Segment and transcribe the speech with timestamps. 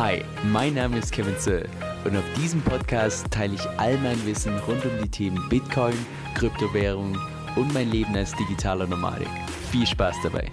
[0.00, 1.68] Hi, mein Name ist Kevin Zöll
[2.06, 5.92] und auf diesem Podcast teile ich all mein Wissen rund um die Themen Bitcoin,
[6.34, 7.18] Kryptowährung
[7.54, 9.28] und mein Leben als digitaler Nomadik.
[9.70, 10.46] Viel Spaß dabei!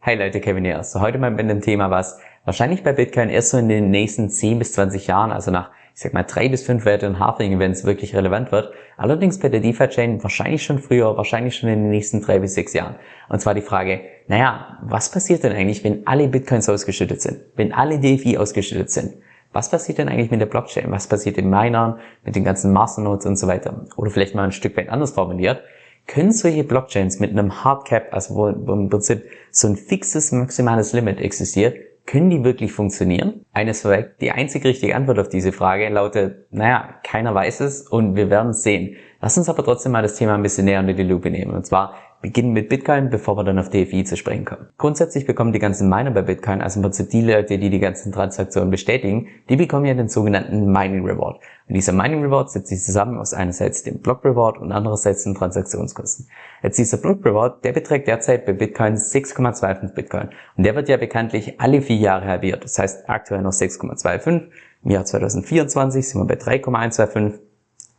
[0.00, 0.82] Hi Leute, Kevin hier.
[0.82, 4.30] So heute mal mit einem Thema, was wahrscheinlich bei Bitcoin erst so in den nächsten
[4.30, 5.70] 10 bis 20 Jahren, also nach
[6.00, 8.72] ich sag mal, drei bis fünf weiteren Halving-Events wirklich relevant wird.
[8.96, 12.72] Allerdings bei der DeFi-Chain wahrscheinlich schon früher, wahrscheinlich schon in den nächsten drei bis sechs
[12.72, 12.94] Jahren.
[13.28, 17.40] Und zwar die Frage, naja, was passiert denn eigentlich, wenn alle Bitcoins ausgeschüttet sind?
[17.54, 19.16] Wenn alle DeFi ausgeschüttet sind?
[19.52, 20.90] Was passiert denn eigentlich mit der Blockchain?
[20.90, 23.84] Was passiert den Minern, mit den ganzen Masternodes und so weiter?
[23.98, 25.62] Oder vielleicht mal ein Stück weit anders formuliert.
[26.06, 31.20] Können solche Blockchains mit einem Hardcap, also wo im Prinzip so ein fixes maximales Limit
[31.20, 33.44] existiert, können die wirklich funktionieren?
[33.52, 38.16] Eines vorweg, die einzig richtige Antwort auf diese Frage lautet, naja, keiner weiß es und
[38.16, 38.96] wir werden es sehen.
[39.20, 41.52] Lass uns aber trotzdem mal das Thema ein bisschen näher unter die Lupe nehmen.
[41.52, 44.68] Und zwar, beginnen mit Bitcoin, bevor wir dann auf DFI zu sprechen kommen.
[44.76, 48.12] Grundsätzlich bekommen die ganzen Miner bei Bitcoin, also im Prinzip die Leute, die die ganzen
[48.12, 51.40] Transaktionen bestätigen, die bekommen ja den sogenannten Mining Reward.
[51.68, 55.34] Und dieser Mining Reward setzt sich zusammen aus einerseits dem Block Reward und andererseits den
[55.34, 56.26] Transaktionskosten.
[56.62, 60.28] Jetzt dieser Block Reward, der beträgt derzeit bei Bitcoin 6,25 Bitcoin.
[60.56, 62.64] Und der wird ja bekanntlich alle vier Jahre halbiert.
[62.64, 64.48] Das heißt aktuell noch 6,25.
[64.82, 67.49] Im Jahr 2024 sind wir bei 3,125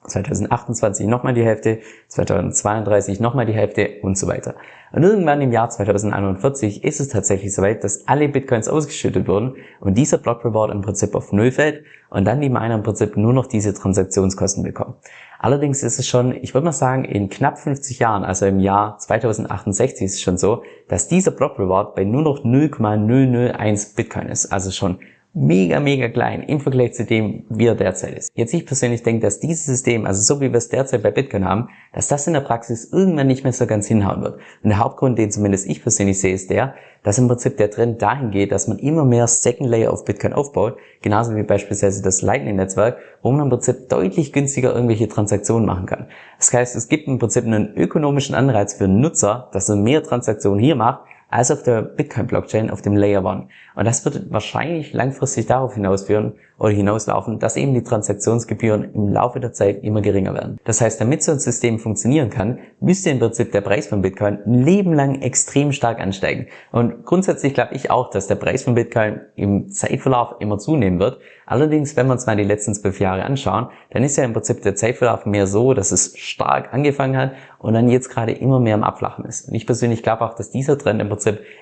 [0.07, 4.55] 2028 nochmal die Hälfte, 2032 nochmal die Hälfte und so weiter.
[4.91, 9.97] Und irgendwann im Jahr 2041 ist es tatsächlich soweit, dass alle Bitcoins ausgeschüttet wurden und
[9.97, 13.31] dieser Block Reward im Prinzip auf Null fällt und dann die Miner im Prinzip nur
[13.31, 14.95] noch diese Transaktionskosten bekommen.
[15.39, 18.97] Allerdings ist es schon, ich würde mal sagen, in knapp 50 Jahren, also im Jahr
[18.97, 24.51] 2068 ist es schon so, dass dieser Block Reward bei nur noch 0,001 Bitcoin ist.
[24.51, 24.99] Also schon
[25.33, 28.31] mega, mega klein im Vergleich zu dem, wie er derzeit ist.
[28.35, 31.45] Jetzt ich persönlich denke, dass dieses System, also so wie wir es derzeit bei Bitcoin
[31.45, 34.35] haben, dass das in der Praxis irgendwann nicht mehr so ganz hinhauen wird.
[34.63, 38.01] Und der Hauptgrund, den zumindest ich persönlich sehe, ist der, dass im Prinzip der Trend
[38.01, 42.21] dahin geht, dass man immer mehr Second Layer auf Bitcoin aufbaut, genauso wie beispielsweise das
[42.21, 46.07] Lightning-Netzwerk, wo man im Prinzip deutlich günstiger irgendwelche Transaktionen machen kann.
[46.37, 50.59] Das heißt, es gibt im Prinzip einen ökonomischen Anreiz für Nutzer, dass er mehr Transaktionen
[50.59, 53.47] hier macht, als auf der Bitcoin-Blockchain auf dem Layer One.
[53.75, 59.39] Und das wird wahrscheinlich langfristig darauf hinausführen oder hinauslaufen, dass eben die Transaktionsgebühren im Laufe
[59.39, 60.59] der Zeit immer geringer werden.
[60.65, 64.39] Das heißt, damit so ein System funktionieren kann, müsste im Prinzip der Preis von Bitcoin
[64.45, 66.47] ein Leben lang extrem stark ansteigen.
[66.71, 71.19] Und grundsätzlich glaube ich auch, dass der Preis von Bitcoin im Zeitverlauf immer zunehmen wird.
[71.45, 74.61] Allerdings, wenn wir uns mal die letzten zwölf Jahre anschauen, dann ist ja im Prinzip
[74.61, 78.75] der Zeitverlauf mehr so, dass es stark angefangen hat und dann jetzt gerade immer mehr
[78.75, 79.47] am Abflachen ist.
[79.47, 81.20] Und ich persönlich glaube auch, dass dieser Trend im Prinzip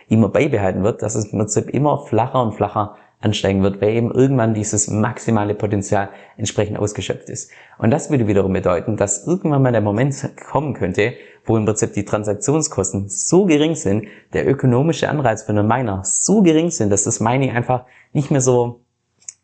[0.09, 4.11] immer beibehalten wird, dass es im Prinzip immer flacher und flacher ansteigen wird, weil eben
[4.11, 7.51] irgendwann dieses maximale Potenzial entsprechend ausgeschöpft ist.
[7.77, 11.13] Und das würde wiederum bedeuten, dass irgendwann mal der Moment kommen könnte,
[11.45, 16.41] wo im Prinzip die Transaktionskosten so gering sind, der ökonomische Anreiz für einen Miner so
[16.41, 18.81] gering sind, dass das Mining einfach nicht mehr so,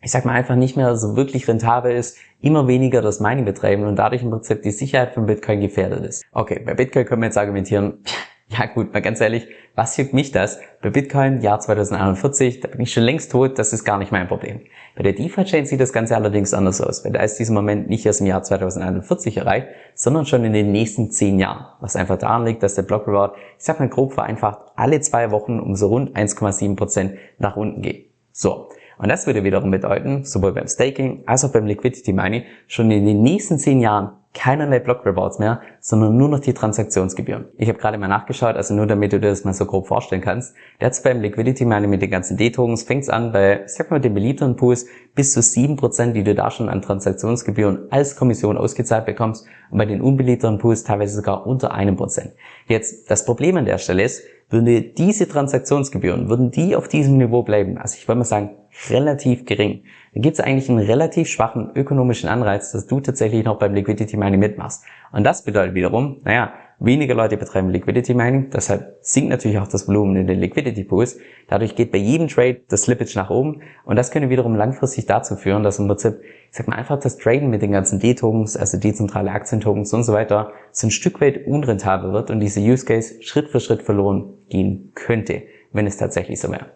[0.02, 3.86] ich sag mal einfach nicht mehr so wirklich rentabel ist, immer weniger das Mining betreiben
[3.86, 6.24] und dadurch im Prinzip die Sicherheit von Bitcoin gefährdet ist.
[6.32, 8.04] Okay, bei Bitcoin können wir jetzt argumentieren,
[8.48, 10.60] ja gut, mal ganz ehrlich, was juckt mich das?
[10.82, 14.28] Bei Bitcoin, Jahr 2041, da bin ich schon längst tot, das ist gar nicht mein
[14.28, 14.62] Problem.
[14.96, 18.06] Bei der DeFi-Chain sieht das Ganze allerdings anders aus, weil da ist dieser Moment nicht
[18.06, 21.66] erst im Jahr 2041 erreicht, sondern schon in den nächsten zehn Jahren.
[21.82, 25.32] Was einfach daran liegt, dass der Block Reward, ich sag mal grob vereinfacht, alle zwei
[25.32, 28.12] Wochen um so rund 1,7% nach unten geht.
[28.32, 28.70] So.
[28.98, 33.06] Und das würde wiederum bedeuten, sowohl beim Staking als auch beim Liquidity Mining, schon in
[33.06, 37.46] den nächsten zehn Jahren keinerlei Block Rewards mehr, sondern nur noch die Transaktionsgebühren.
[37.58, 40.22] Ich habe gerade mal nachgeschaut, also nur damit du dir das mal so grob vorstellen
[40.22, 40.54] kannst.
[40.80, 44.56] Jetzt beim Liquidity Mining mit den ganzen D-Tokens fängt an bei, sag mal, den beliebteren
[44.56, 44.86] Pools
[45.16, 49.86] bis zu 7%, die du da schon an Transaktionsgebühren als Kommission ausgezahlt bekommst und bei
[49.86, 52.34] den unbeliebteren Pools teilweise sogar unter einem Prozent.
[52.68, 57.44] Jetzt, das Problem an der Stelle ist, würde diese Transaktionsgebühren, würden die auf diesem Niveau
[57.44, 58.52] bleiben, also ich würde mal sagen,
[58.90, 59.84] relativ gering,
[60.14, 64.18] dann gibt es eigentlich einen relativ schwachen ökonomischen Anreiz, dass du tatsächlich noch beim Liquidity
[64.18, 64.84] Mining mitmachst.
[65.12, 69.88] Und das bedeutet wiederum, naja, weniger Leute betreiben Liquidity Mining, deshalb sinkt natürlich auch das
[69.88, 71.18] Volumen in den Liquidity Pools.
[71.48, 75.36] Dadurch geht bei jedem Trade das Slippage nach oben und das könnte wiederum langfristig dazu
[75.36, 78.78] führen, dass im Prinzip, ich sag mal einfach das Traden mit den ganzen D-Tokens, also
[78.78, 83.22] dezentrale Aktientokens und so weiter, so ein Stück weit unrentabel wird und diese Use Case
[83.22, 86.68] Schritt für Schritt verloren gehen könnte, wenn es tatsächlich so wäre.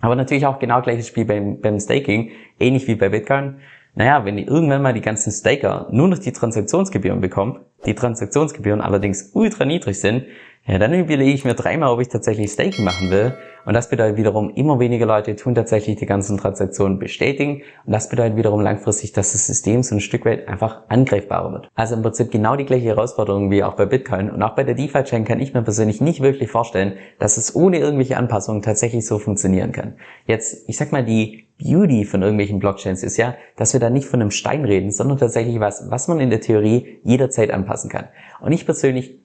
[0.00, 3.60] Aber natürlich auch genau gleiches Spiel beim, beim Staking, ähnlich wie bei Bitcoin.
[3.94, 8.80] Naja, wenn die irgendwann mal die ganzen Staker nur noch die Transaktionsgebühren bekommen, die Transaktionsgebühren
[8.80, 10.24] allerdings ultra niedrig sind,
[10.64, 13.34] Ja, dann überlege ich mir dreimal, ob ich tatsächlich Staking machen will.
[13.64, 17.62] Und das bedeutet wiederum, immer weniger Leute tun tatsächlich die ganzen Transaktionen bestätigen.
[17.84, 21.68] Und das bedeutet wiederum langfristig, dass das System so ein Stück weit einfach angreifbarer wird.
[21.74, 24.30] Also im Prinzip genau die gleiche Herausforderung wie auch bei Bitcoin.
[24.30, 27.78] Und auch bei der DeFi-Chain kann ich mir persönlich nicht wirklich vorstellen, dass es ohne
[27.78, 29.94] irgendwelche Anpassungen tatsächlich so funktionieren kann.
[30.26, 34.06] Jetzt, ich sag mal, die Beauty von irgendwelchen Blockchains ist ja, dass wir da nicht
[34.06, 38.06] von einem Stein reden, sondern tatsächlich was, was man in der Theorie jederzeit anpassen kann.
[38.40, 39.21] Und ich persönlich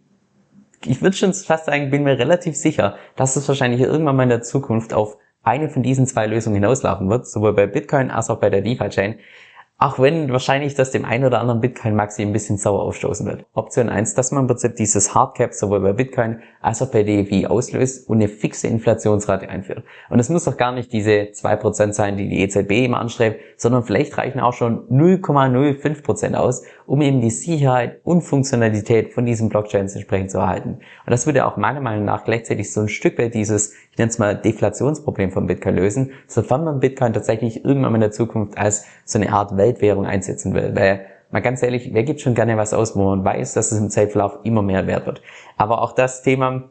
[0.85, 4.29] ich würde schon fast sagen, bin mir relativ sicher, dass es wahrscheinlich irgendwann mal in
[4.29, 8.39] der Zukunft auf eine von diesen zwei Lösungen hinauslaufen wird, sowohl bei Bitcoin als auch
[8.39, 9.19] bei der DeFi-Chain.
[9.79, 13.45] Auch wenn wahrscheinlich das dem einen oder anderen Bitcoin-Maxi ein bisschen sauer aufstoßen wird.
[13.53, 17.45] Option 1, dass man im Prinzip dieses Hardcap sowohl bei Bitcoin als auch bei DeFi
[17.45, 19.83] auslöst und eine fixe Inflationsrate einführt.
[20.09, 23.83] Und es muss doch gar nicht diese 2% sein, die die EZB immer anstrebt, sondern
[23.83, 29.93] vielleicht reichen auch schon 0,05% aus, um eben die Sicherheit und Funktionalität von diesen Blockchains
[29.93, 30.79] entsprechend zu erhalten.
[31.05, 34.11] Und das würde auch meiner Meinung nach gleichzeitig so ein Stück weit dieses, ich nenne
[34.11, 38.85] es mal Deflationsproblem von Bitcoin lösen, sofern man Bitcoin tatsächlich irgendwann in der Zukunft als
[39.05, 40.75] so eine Art Weltwährung einsetzen will.
[40.75, 43.79] Weil mal ganz ehrlich, wer gibt schon gerne was aus, wo man weiß, dass es
[43.79, 45.23] im Zeitverlauf immer mehr wert wird.
[45.57, 46.69] Aber auch das Thema,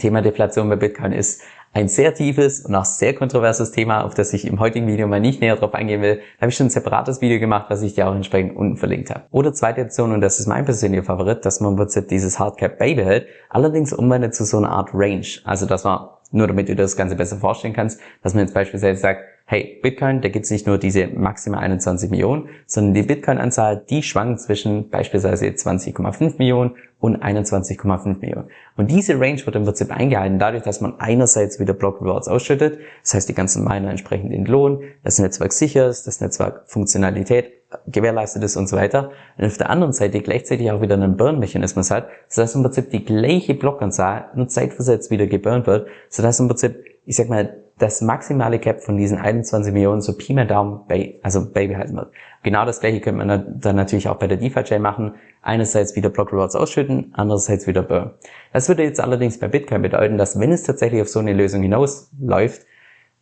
[0.00, 1.42] Thema Deflation bei Bitcoin ist
[1.74, 5.20] ein sehr tiefes und auch sehr kontroverses Thema, auf das ich im heutigen Video mal
[5.20, 6.16] nicht näher drauf eingehen will.
[6.16, 9.10] Da habe ich schon ein separates Video gemacht, was ich dir auch entsprechend unten verlinkt
[9.10, 9.24] habe.
[9.32, 13.26] Oder zweite Option, und das ist mein persönlicher Favorit, dass man im dieses Hardcap beibehält,
[13.48, 15.26] allerdings umwandelt zu so einer Art Range.
[15.44, 18.54] Also dass man, nur damit du dir das Ganze besser vorstellen kannst, dass man jetzt
[18.54, 23.02] beispielsweise sagt, hey, Bitcoin, da gibt es nicht nur diese maximal 21 Millionen, sondern die
[23.02, 28.48] Bitcoin-Anzahl, die schwankt zwischen beispielsweise 20,5 Millionen und 21,5 Millionen.
[28.76, 32.78] Und diese Range wird im Prinzip eingehalten dadurch, dass man einerseits wieder Block Rewards ausschüttet,
[33.02, 38.42] das heißt die ganzen Miner entsprechend entlohnt, das Netzwerk sicher ist, das Netzwerk Funktionalität gewährleistet
[38.42, 39.10] ist und so weiter.
[39.38, 43.04] Und auf der anderen Seite gleichzeitig auch wieder einen Burn-Mechanismus hat, sodass im Prinzip die
[43.04, 48.60] gleiche Blockanzahl nur zeitversetzt wieder geburnt wird, sodass im Prinzip, ich sag mal, das maximale
[48.60, 52.12] Cap von diesen 21 Millionen so Pi mal Daumen bei, also beibehalten wird.
[52.44, 55.14] Genau das gleiche könnte man dann natürlich auch bei der DeFi-Chain machen.
[55.42, 58.12] Einerseits wieder Block Rewards ausschütten, andererseits wieder Burn.
[58.52, 61.62] Das würde jetzt allerdings bei Bitcoin bedeuten, dass wenn es tatsächlich auf so eine Lösung
[61.62, 62.64] hinausläuft,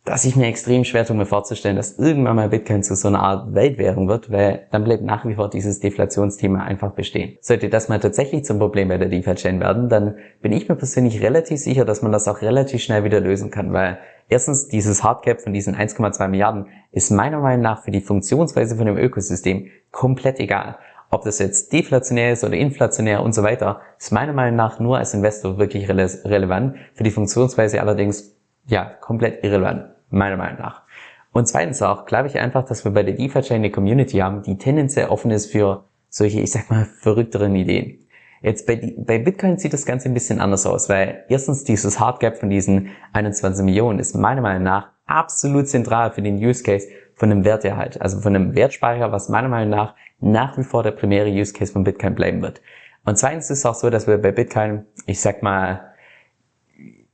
[0.05, 3.21] dass ich mir extrem schwer tue, mir vorzustellen, dass irgendwann mal Bitcoin zu so einer
[3.21, 7.37] Art Weltwährung wird, weil dann bleibt nach wie vor dieses Deflationsthema einfach bestehen.
[7.39, 11.21] Sollte das mal tatsächlich zum Problem bei der DeFi-Chain werden, dann bin ich mir persönlich
[11.21, 13.97] relativ sicher, dass man das auch relativ schnell wieder lösen kann, weil
[14.27, 18.87] erstens dieses Hardcap von diesen 1,2 Milliarden ist meiner Meinung nach für die Funktionsweise von
[18.87, 20.77] dem Ökosystem komplett egal.
[21.11, 24.97] Ob das jetzt deflationär ist oder inflationär und so weiter, ist meiner Meinung nach nur
[24.97, 28.35] als Investor wirklich rele relevant, für die Funktionsweise allerdings
[28.65, 30.83] ja komplett irrelevant meiner Meinung nach.
[31.31, 34.57] Und zweitens auch glaube ich einfach, dass wir bei der DeFi-Chain eine Community haben, die
[34.57, 37.99] tendenziell offen ist für solche, ich sag mal, verrückteren Ideen.
[38.41, 42.37] Jetzt bei, bei Bitcoin sieht das Ganze ein bisschen anders aus, weil erstens dieses Hardgap
[42.37, 47.31] von diesen 21 Millionen ist meiner Meinung nach absolut zentral für den Use Case von
[47.31, 51.29] einem Werterhalt, also von einem Wertspeicher, was meiner Meinung nach nach wie vor der primäre
[51.29, 52.61] Use Case von Bitcoin bleiben wird.
[53.05, 55.92] Und zweitens ist es auch so, dass wir bei Bitcoin, ich sag mal,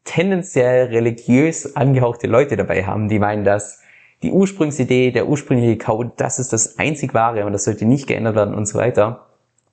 [0.09, 3.83] tendenziell religiös angehauchte Leute dabei haben, die meinen, dass
[4.23, 8.35] die Ursprungsidee, der ursprüngliche Code, das ist das einzig wahre und das sollte nicht geändert
[8.35, 9.27] werden und so weiter.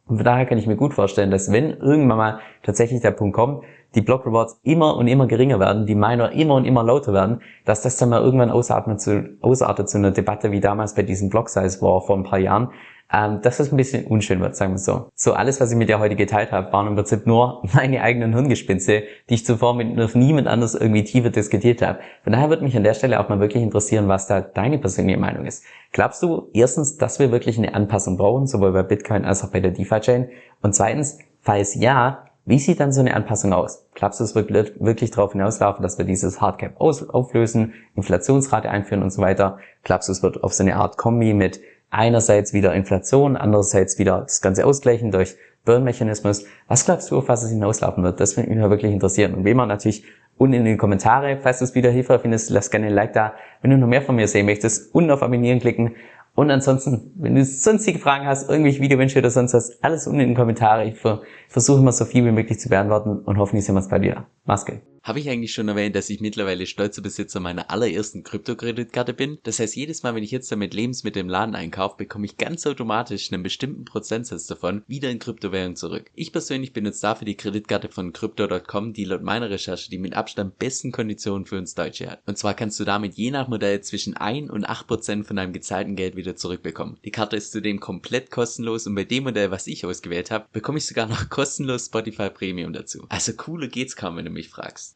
[0.06, 3.34] Und von daher kann ich mir gut vorstellen, dass wenn irgendwann mal tatsächlich der Punkt
[3.34, 7.14] kommt, die Block Rewards immer und immer geringer werden, die Miner immer und immer lauter
[7.14, 11.02] werden, dass das dann mal irgendwann ausartet zu, ausartet zu einer Debatte wie damals bei
[11.02, 12.72] diesem Block Size War vor ein paar Jahren,
[13.12, 15.08] ähm, das ein bisschen unschön wird, sagen wir so.
[15.14, 18.34] So, alles, was ich mit dir heute geteilt habe, waren im Prinzip nur meine eigenen
[18.34, 22.00] Hirngespinste, die ich zuvor mit niemand anders irgendwie tiefer diskutiert habe.
[22.24, 25.18] Von daher würde mich an der Stelle auch mal wirklich interessieren, was da deine persönliche
[25.18, 25.64] Meinung ist.
[25.92, 29.60] Glaubst du erstens, dass wir wirklich eine Anpassung brauchen, sowohl bei Bitcoin als auch bei
[29.60, 30.28] der DeFi-Chain?
[30.62, 33.86] Und zweitens, falls ja, wie sieht dann so eine Anpassung aus?
[33.94, 39.10] Glaubst du, es wird wirklich darauf hinauslaufen, dass wir dieses Hardcap auflösen, Inflationsrate einführen und
[39.10, 39.58] so weiter?
[39.82, 44.22] Glaubst du, es wird auf so eine Art Kombi mit einerseits wieder Inflation, andererseits wieder
[44.22, 46.44] das Ganze ausgleichen durch Burn-Mechanismus.
[46.68, 48.20] Was glaubst du, auf was es hinauslaufen wird?
[48.20, 49.34] Das würde mich wirklich interessieren.
[49.34, 50.04] Und wie immer natürlich
[50.38, 53.34] unten in die Kommentare, falls du es wieder hilfreich findest, lass gerne ein Like da.
[53.62, 55.96] Wenn du noch mehr von mir sehen möchtest, unten auf Abonnieren klicken.
[56.34, 60.28] Und ansonsten, wenn du sonstige Fragen hast, irgendwelche Videowünsche oder sonst was, alles unten in
[60.28, 60.86] den Kommentaren.
[60.88, 61.00] Ich
[61.48, 64.26] versuche immer so viel wie möglich zu beantworten und hoffentlich sehen wir uns bald wieder.
[64.44, 64.80] Mach's gut.
[65.06, 69.38] Habe ich eigentlich schon erwähnt, dass ich mittlerweile stolzer Besitzer meiner allerersten Kryptokreditkarte bin?
[69.44, 72.66] Das heißt, jedes Mal, wenn ich jetzt damit Lebensmittel im Laden einkaufe, bekomme ich ganz
[72.66, 76.10] automatisch einen bestimmten Prozentsatz davon wieder in Kryptowährung zurück.
[76.16, 80.58] Ich persönlich benutze dafür die Kreditkarte von Crypto.com, die laut meiner Recherche die mit Abstand
[80.58, 82.22] besten Konditionen für uns Deutsche hat.
[82.26, 85.52] Und zwar kannst du damit je nach Modell zwischen 1 und 8 Prozent von deinem
[85.52, 86.98] gezahlten Geld wieder zurückbekommen.
[87.04, 90.78] Die Karte ist zudem komplett kostenlos und bei dem Modell, was ich ausgewählt habe, bekomme
[90.78, 93.06] ich sogar noch kostenlos Spotify Premium dazu.
[93.08, 94.95] Also cooler geht's kaum, wenn du mich fragst.